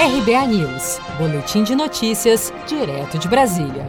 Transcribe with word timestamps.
RBA 0.00 0.46
News, 0.46 1.00
Boletim 1.18 1.64
de 1.64 1.74
Notícias, 1.74 2.52
direto 2.68 3.18
de 3.18 3.26
Brasília. 3.26 3.84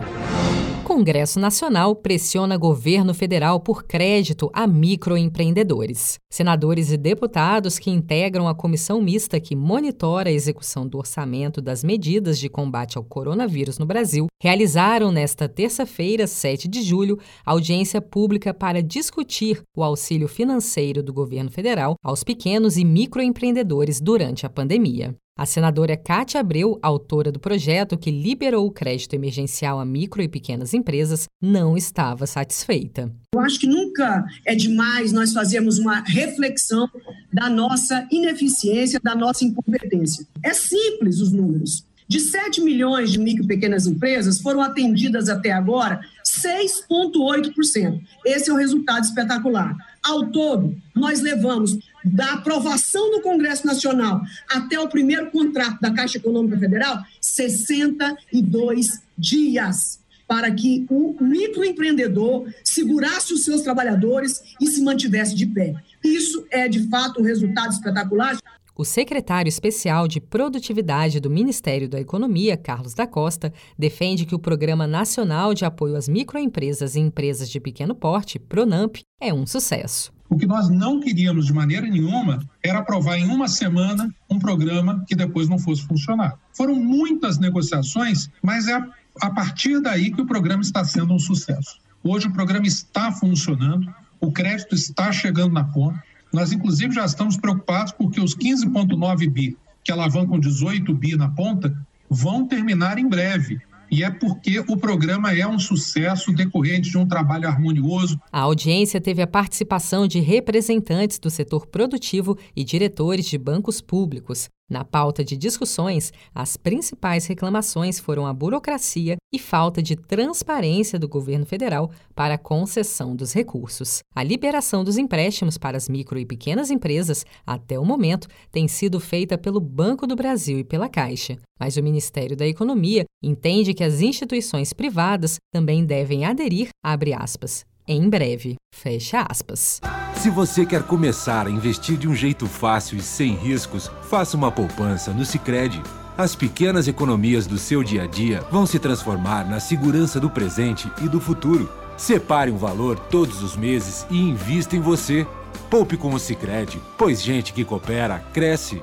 Congresso 0.84 1.40
Nacional 1.40 1.96
pressiona 1.96 2.58
governo 2.58 3.14
federal 3.14 3.60
por 3.60 3.84
crédito 3.84 4.50
a 4.52 4.66
microempreendedores. 4.66 6.18
Senadores 6.28 6.92
e 6.92 6.98
deputados 6.98 7.78
que 7.78 7.92
integram 7.92 8.48
a 8.48 8.56
comissão 8.56 9.00
mista 9.00 9.40
que 9.40 9.56
monitora 9.56 10.30
a 10.30 10.34
execução 10.34 10.88
do 10.88 10.98
orçamento 10.98 11.62
das 11.62 11.84
medidas 11.84 12.40
de 12.40 12.50
combate 12.50 12.98
ao 12.98 13.04
coronavírus 13.04 13.78
no 13.78 13.86
Brasil 13.86 14.26
realizaram 14.42 15.12
nesta 15.12 15.48
terça-feira, 15.48 16.26
7 16.26 16.68
de 16.68 16.82
julho, 16.82 17.20
audiência 17.46 18.02
pública 18.02 18.52
para 18.52 18.82
discutir 18.82 19.62
o 19.78 19.84
auxílio 19.84 20.28
financeiro 20.28 21.04
do 21.04 21.14
governo 21.14 21.52
federal 21.52 21.94
aos 22.04 22.24
pequenos 22.24 22.78
e 22.78 22.84
microempreendedores 22.84 24.02
durante 24.02 24.44
a 24.44 24.50
pandemia. 24.50 25.16
A 25.40 25.46
senadora 25.46 25.96
Cátia 25.96 26.42
Abreu, 26.42 26.78
autora 26.82 27.32
do 27.32 27.40
projeto 27.40 27.98
que 27.98 28.12
liberou 28.12 28.68
o 28.68 28.72
crédito 28.72 29.14
emergencial 29.14 29.80
a 29.80 29.86
micro 29.86 30.22
e 30.22 30.28
pequenas 30.28 30.74
empresas, 30.74 31.30
não 31.42 31.78
estava 31.78 32.28
satisfeita. 32.28 33.10
Eu 33.34 33.40
acho 33.40 33.58
que 33.58 33.66
nunca 33.66 34.26
é 34.46 34.54
demais 34.54 35.14
nós 35.14 35.32
fazermos 35.32 35.80
uma 35.80 36.02
reflexão 36.02 36.90
da 37.32 37.50
nossa 37.50 38.06
ineficiência, 38.12 39.00
da 39.02 39.16
nossa 39.16 39.46
incompetência. 39.46 40.28
É 40.44 40.54
simples 40.54 41.22
os 41.22 41.32
números. 41.32 41.86
De 42.06 42.20
7 42.20 42.60
milhões 42.60 43.10
de 43.10 43.18
micro 43.18 43.46
e 43.46 43.48
pequenas 43.48 43.88
empresas, 43.88 44.42
foram 44.42 44.62
atendidas 44.62 45.30
até 45.30 45.52
agora 45.52 46.02
6,8%. 46.44 48.02
Esse 48.26 48.50
é 48.50 48.54
o 48.54 48.58
resultado 48.58 49.04
espetacular. 49.04 49.76
Ao 50.04 50.28
todo, 50.28 50.76
nós 50.96 51.22
levamos 51.22 51.78
da 52.04 52.34
aprovação 52.34 53.12
no 53.12 53.22
Congresso 53.22 53.66
Nacional 53.68 54.22
até 54.50 54.80
o 54.80 54.88
primeiro 54.88 55.30
contrato 55.32 55.80
da 55.82 55.94
Caixa 55.94 56.18
Econômica 56.18 56.58
Federal 56.58 57.04
62 57.20 59.02
dias 59.18 60.00
para 60.30 60.52
que 60.52 60.86
o 60.92 61.18
microempreendedor 61.20 62.48
segurasse 62.64 63.34
os 63.34 63.44
seus 63.44 63.62
trabalhadores 63.62 64.44
e 64.62 64.68
se 64.68 64.80
mantivesse 64.80 65.34
de 65.34 65.48
pé. 65.48 65.74
Isso 66.04 66.46
é, 66.52 66.68
de 66.68 66.88
fato, 66.88 67.20
um 67.20 67.24
resultado 67.24 67.74
espetacular. 67.74 68.38
O 68.80 68.86
secretário 68.86 69.50
especial 69.50 70.08
de 70.08 70.22
Produtividade 70.22 71.20
do 71.20 71.30
Ministério 71.30 71.90
da 71.90 72.00
Economia, 72.00 72.56
Carlos 72.56 72.94
da 72.94 73.06
Costa, 73.06 73.52
defende 73.78 74.26
que 74.26 74.34
o 74.34 74.40
Programa 74.40 74.88
Nacional 74.88 75.54
de 75.54 75.66
Apoio 75.66 75.98
às 75.98 76.08
Microempresas 76.08 76.96
e 76.96 77.02
Empresas 77.02 77.50
de 77.50 77.60
Pequeno 77.60 77.94
Porte, 77.94 78.40
PRONAMP, 78.40 79.02
é 79.20 79.34
um 79.34 79.46
sucesso. 79.46 80.14
O 80.30 80.38
que 80.38 80.48
nós 80.48 80.70
não 80.70 81.02
queríamos 81.02 81.48
de 81.48 81.52
maneira 81.52 81.90
nenhuma 81.90 82.40
era 82.64 82.80
aprovar 82.80 83.18
em 83.18 83.26
uma 83.26 83.50
semana 83.50 84.10
um 84.30 84.40
programa 84.40 85.04
que 85.06 85.14
depois 85.14 85.50
não 85.50 85.60
fosse 85.60 85.86
funcionar. 85.86 86.40
Foram 86.54 86.76
muitas 86.76 87.38
negociações, 87.38 88.30
mas 88.42 88.70
é 88.70 88.82
a 89.20 89.30
partir 89.30 89.82
daí 89.82 90.10
que 90.10 90.22
o 90.22 90.26
programa 90.26 90.62
está 90.62 90.86
sendo 90.86 91.14
um 91.14 91.20
sucesso. 91.20 91.82
Hoje 92.02 92.28
o 92.28 92.34
programa 92.34 92.66
está 92.66 93.12
funcionando, 93.12 93.94
o 94.22 94.32
crédito 94.32 94.74
está 94.74 95.12
chegando 95.12 95.52
na 95.52 95.66
ponta, 95.66 96.02
nós, 96.32 96.52
inclusive, 96.52 96.94
já 96.94 97.06
estamos 97.06 97.38
preocupados 97.38 97.92
porque 97.92 98.22
os 98.22 98.36
15,9 98.36 99.30
bi, 99.30 99.58
que 99.84 99.92
alavancam 99.92 100.40
18 100.40 100.94
bi 100.94 101.16
na 101.16 101.30
ponta, 101.30 101.76
vão 102.10 102.48
terminar 102.48 102.98
em 102.98 103.08
breve 103.08 103.60
e 103.92 104.04
é 104.04 104.12
porque 104.12 104.60
o 104.68 104.78
programa 104.78 105.34
é 105.34 105.48
um 105.48 105.58
sucesso 105.58 106.32
decorrente 106.32 106.92
de 106.92 106.98
um 106.98 107.08
trabalho 107.08 107.48
harmonioso. 107.48 108.20
A 108.32 108.42
audiência 108.42 109.02
teve 109.02 109.22
a 109.22 109.28
participação 109.28 110.08
de 110.08 110.20
representantes 110.20 111.18
do 111.18 111.30
setor 111.30 111.66
produtivo 111.66 112.38
e 112.56 112.64
diretores 112.64 113.26
de 113.26 113.38
bancos 113.38 113.82
públicos. 113.82 114.48
Na 114.70 114.86
pauta 114.86 115.24
de 115.24 115.36
discussões, 115.36 116.14
as 116.34 116.56
principais 116.56 117.26
reclamações 117.26 118.00
foram 118.00 118.28
a 118.28 118.34
burocracia 118.34 119.18
e 119.34 119.40
falta 119.40 119.82
de 119.82 119.96
transparência 119.96 121.00
do 121.00 121.08
governo 121.08 121.46
federal 121.46 121.90
para 122.14 122.36
a 122.36 122.38
concessão 122.38 123.16
dos 123.16 123.34
recursos. 123.34 124.00
A 124.16 124.24
liberação 124.24 124.84
dos 124.84 124.98
empréstimos 124.98 125.58
para 125.58 125.76
as 125.76 125.90
micro 125.90 126.20
e 126.20 126.26
pequenas 126.26 126.70
empresas, 126.70 127.26
até 127.46 127.80
o 127.80 127.86
momento, 127.86 128.28
tem 128.52 128.68
sido 128.68 129.00
feita 129.00 129.38
pelo 129.38 129.60
Banco 129.60 130.06
do 130.06 130.16
Brasil 130.16 130.60
e 130.60 130.64
pela 130.64 130.88
Caixa. 130.88 131.38
Mas 131.60 131.76
o 131.76 131.84
Ministério 131.84 132.38
da 132.38 132.48
Economia 132.48 133.06
entende 133.24 133.74
que 133.74 133.84
as 133.84 134.02
instituições 134.02 134.72
privadas 134.72 135.38
também 135.52 135.84
devem 135.84 136.26
aderir, 136.26 136.70
aspas, 137.18 137.66
em 137.90 138.08
breve. 138.08 138.56
Fecha 138.72 139.26
aspas. 139.28 139.82
Se 140.14 140.30
você 140.30 140.66
quer 140.66 140.84
começar 140.84 141.48
a 141.48 141.50
investir 141.50 141.98
de 141.98 142.08
um 142.08 142.16
jeito 142.16 142.46
fácil 142.46 142.98
e 142.98 143.02
sem 143.02 143.34
riscos, 143.34 143.90
faça 144.04 144.38
uma 144.38 144.52
poupança 144.52 145.12
no 145.12 145.26
Sicredi. 145.26 145.82
As 146.16 146.36
pequenas 146.36 146.88
economias 146.88 147.48
do 147.48 147.58
seu 147.58 147.84
dia 147.84 148.04
a 148.04 148.08
dia 148.08 148.42
vão 148.52 148.66
se 148.66 148.78
transformar 148.78 149.50
na 149.50 149.60
segurança 149.60 150.20
do 150.20 150.30
presente 150.30 150.92
e 151.02 151.10
do 151.10 151.20
futuro. 151.20 151.68
Separe 151.98 152.52
um 152.52 152.58
valor 152.58 153.00
todos 153.00 153.42
os 153.42 153.58
meses 153.58 154.06
e 154.10 154.18
invista 154.18 154.76
em 154.76 154.82
você. 154.82 155.26
Poupe 155.70 155.98
com 155.98 156.14
o 156.14 156.20
Sicredi, 156.20 156.80
pois 156.98 157.22
gente 157.22 157.54
que 157.54 157.66
coopera 157.66 158.20
cresce. 158.34 158.82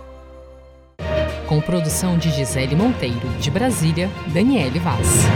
Com 1.47 1.61
produção 1.61 2.19
de 2.19 2.31
Gisele 2.31 2.75
Monteiro, 2.75 3.29
de 3.39 3.51
Brasília, 3.51 4.11
Daniele 4.33 4.81
Vaz. 4.81 5.27